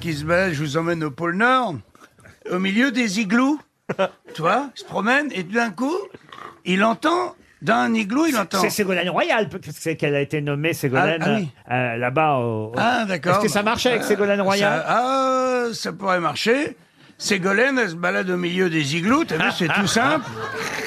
qui 0.00 0.14
se 0.14 0.24
balade, 0.24 0.52
je 0.52 0.62
vous 0.62 0.76
emmène 0.76 1.02
au 1.04 1.10
pôle 1.10 1.36
Nord, 1.36 1.76
au 2.50 2.58
milieu 2.58 2.90
des 2.90 3.20
igloos. 3.20 3.58
Tu 4.34 4.42
vois, 4.42 4.70
il 4.76 4.80
se 4.80 4.84
promène 4.84 5.28
et 5.32 5.44
tout 5.44 5.52
d'un 5.54 5.70
coup, 5.70 5.94
il 6.64 6.82
entend, 6.84 7.34
dans 7.62 7.74
un 7.74 7.94
igloo, 7.94 8.26
il 8.26 8.36
entend. 8.36 8.60
C'est 8.60 8.70
Ségolène 8.70 9.08
Royal, 9.10 9.48
parce 9.48 9.64
que 9.64 9.70
c'est 9.72 9.96
qu'elle 9.96 10.14
a 10.14 10.20
été 10.20 10.40
nommée 10.40 10.72
Ségolène 10.72 11.22
Ah, 11.22 11.26
ah 11.28 11.36
oui. 11.36 11.48
euh, 11.70 11.96
là-bas. 11.96 12.36
Au... 12.38 12.72
Ah, 12.76 13.04
d'accord. 13.06 13.34
Est-ce 13.36 13.42
que 13.42 13.48
ça 13.48 13.62
marchait 13.62 13.90
avec 13.90 14.02
Ségolène 14.04 14.40
Royal 14.40 14.80
Ça- 14.80 14.84
Ah, 14.88 15.64
ça 15.72 15.92
pourrait 15.92 16.20
marcher. 16.20 16.76
Ségolène, 17.18 17.78
elle 17.78 17.90
se 17.90 17.94
balade 17.94 18.28
au 18.28 18.36
milieu 18.36 18.68
des 18.68 18.96
igloos, 18.96 19.24
t'as 19.24 19.36
vu, 19.38 19.50
c'est 19.56 19.68
tout 19.68 19.86
simple. 19.86 20.24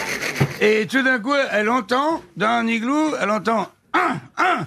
Et 0.60 0.86
tout 0.86 1.02
d'un 1.02 1.18
coup, 1.20 1.34
elle 1.52 1.68
entend, 1.68 2.22
dans 2.36 2.46
un 2.48 2.66
igloo, 2.66 3.14
elle 3.20 3.30
entend 3.30 3.70
un, 3.92 4.16
un, 4.38 4.66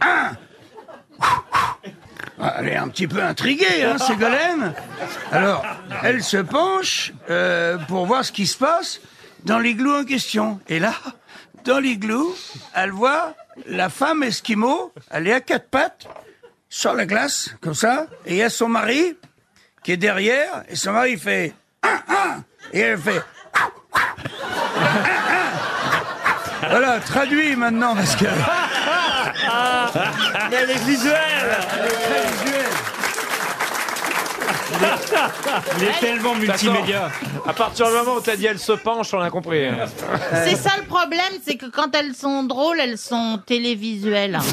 un. 0.00 0.30
Ah, 2.40 2.53
Elle 2.64 2.72
est 2.72 2.76
un 2.76 2.88
petit 2.88 3.06
peu 3.06 3.22
intriguée, 3.22 3.84
hein, 3.84 3.98
Ségolène. 3.98 4.72
Alors, 5.30 5.66
elle 6.02 6.22
se 6.22 6.38
penche 6.38 7.12
euh, 7.28 7.76
pour 7.76 8.06
voir 8.06 8.24
ce 8.24 8.32
qui 8.32 8.46
se 8.46 8.56
passe 8.56 9.02
dans 9.44 9.58
l'igloo 9.58 10.00
en 10.00 10.04
question. 10.04 10.60
Et 10.68 10.78
là, 10.78 10.94
dans 11.66 11.78
l'igloo, 11.78 12.34
elle 12.74 12.90
voit 12.90 13.34
la 13.66 13.90
femme 13.90 14.22
esquimau, 14.22 14.94
elle 15.10 15.28
est 15.28 15.34
à 15.34 15.42
quatre 15.42 15.68
pattes, 15.68 16.06
sur 16.70 16.94
la 16.94 17.04
glace, 17.04 17.50
comme 17.60 17.74
ça, 17.74 18.06
et 18.24 18.32
il 18.32 18.36
y 18.38 18.42
a 18.42 18.48
son 18.48 18.68
mari 18.68 19.14
qui 19.82 19.92
est 19.92 19.98
derrière, 19.98 20.64
et 20.70 20.76
son 20.76 20.92
mari 20.92 21.18
fait 21.18 21.52
un, 21.82 22.00
un, 22.08 22.44
et 22.72 22.80
elle 22.80 22.98
fait 22.98 23.22
un. 23.52 23.68
Voilà, 26.70 26.98
traduit 27.00 27.56
maintenant, 27.56 27.94
parce 27.94 28.16
que... 28.16 28.24
Mais 30.50 30.56
elle 30.56 30.70
est 30.70 30.84
visuelle 30.84 31.58
Il 35.78 35.84
est 35.84 36.00
tellement 36.00 36.34
multimédia. 36.34 37.10
À 37.46 37.52
partir 37.52 37.86
du 37.86 37.92
moment 37.92 38.14
où 38.14 38.20
t'as 38.20 38.36
dit 38.36 38.46
elle 38.46 38.58
se 38.58 38.72
penche, 38.72 39.12
on 39.14 39.20
a 39.20 39.30
compris. 39.30 39.68
C'est 40.44 40.56
ça 40.56 40.70
le 40.78 40.84
problème, 40.84 41.20
c'est 41.44 41.56
que 41.56 41.66
quand 41.66 41.94
elles 41.94 42.14
sont 42.14 42.44
drôles, 42.44 42.80
elles 42.80 42.98
sont 42.98 43.40
télévisuelles. 43.46 44.38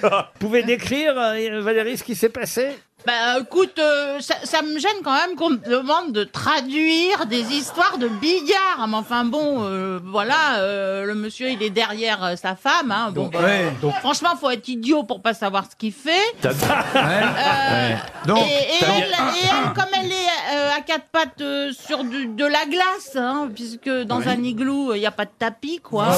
Vous 0.02 0.08
pouvez 0.38 0.62
décrire, 0.62 1.14
euh, 1.16 1.60
Valérie, 1.60 1.96
ce 1.96 2.04
qui 2.04 2.14
s'est 2.14 2.28
passé? 2.28 2.76
Bah 3.06 3.38
écoute, 3.40 3.78
euh, 3.78 4.20
ça, 4.20 4.34
ça 4.44 4.60
me 4.62 4.78
gêne 4.78 5.00
quand 5.02 5.14
même 5.14 5.34
qu'on 5.34 5.50
me 5.50 5.56
demande 5.56 6.12
de 6.12 6.24
traduire 6.24 7.24
des 7.26 7.52
histoires 7.54 7.96
de 7.98 8.08
billard. 8.08 8.86
Mais 8.88 8.96
enfin 8.96 9.24
bon, 9.24 9.64
euh, 9.64 9.98
voilà, 10.04 10.56
euh, 10.58 11.04
le 11.06 11.14
monsieur 11.14 11.48
il 11.48 11.62
est 11.62 11.70
derrière 11.70 12.22
euh, 12.22 12.36
sa 12.36 12.54
femme. 12.56 12.90
Hein. 12.92 13.10
Bon, 13.12 13.28
bah, 13.32 13.38
ouais. 13.40 13.72
donc, 13.80 13.94
franchement, 13.96 14.30
faut 14.38 14.50
être 14.50 14.68
idiot 14.68 15.02
pour 15.04 15.22
pas 15.22 15.32
savoir 15.34 15.64
ce 15.70 15.76
qu'il 15.76 15.92
fait. 15.92 16.34
Euh, 16.44 17.94
Donc, 18.26 18.38
et, 18.38 18.50
et 18.50 18.78
elle, 18.82 19.02
et 19.10 19.44
elle, 19.44 19.72
comme 19.74 19.92
elle 19.98 20.10
est 20.12 20.54
euh, 20.54 20.70
à 20.76 20.80
quatre 20.82 21.06
pattes 21.10 21.40
euh, 21.40 21.72
sur 21.72 22.04
du- 22.04 22.26
de 22.26 22.44
la 22.44 22.66
glace, 22.66 23.16
hein, 23.16 23.48
puisque 23.54 23.88
dans 23.88 24.28
un 24.28 24.42
igloo 24.42 24.92
il 24.94 25.00
n'y 25.00 25.06
a 25.06 25.10
pas 25.10 25.24
de 25.24 25.30
tapis, 25.38 25.80
quoi. 25.82 26.08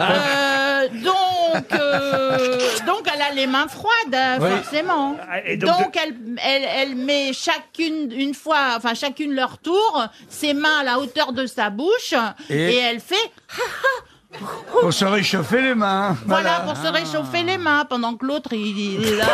Euh, 0.00 0.88
donc, 1.04 1.16
euh, 1.72 2.58
donc 2.86 3.08
elle 3.14 3.22
a 3.22 3.30
les 3.34 3.46
mains 3.46 3.68
froides, 3.68 4.14
euh, 4.14 4.36
Oui. 4.40 4.50
forcément. 4.50 5.16
Ah, 5.30 5.40
et 5.44 5.56
donc, 5.56 5.70
donc 5.78 5.96
elle, 6.02 6.14
elle, 6.44 6.64
elle 6.76 6.96
met 6.96 7.32
chacune 7.32 8.10
une 8.12 8.34
fois, 8.34 8.74
enfin 8.76 8.94
chacune 8.94 9.34
leur 9.34 9.58
tour, 9.58 10.04
ses 10.28 10.54
mains 10.54 10.80
à 10.80 10.84
la 10.84 10.98
hauteur 10.98 11.32
de 11.32 11.46
sa 11.46 11.70
bouche, 11.70 12.14
Et- 12.50 12.54
et, 12.74 12.78
elle 12.78 13.00
fait 13.00 13.30
Pour 14.80 14.92
se 14.92 15.04
réchauffer 15.04 15.60
les 15.60 15.74
mains. 15.74 16.16
voilà, 16.26 16.60
pour 16.60 16.76
se 16.76 16.86
réchauffer 16.88 17.42
les 17.42 17.58
mains 17.58 17.84
pendant 17.84 18.14
que 18.14 18.24
l'autre 18.26 18.52
il, 18.52 18.78
il 19.00 19.06
est 19.06 19.16
là. 19.16 19.26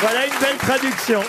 Voilà 0.00 0.26
une 0.26 0.38
belle 0.40 0.56
traduction. 0.58 1.20